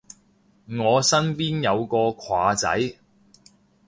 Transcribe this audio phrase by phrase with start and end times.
[0.79, 2.95] 我身邊有個跨仔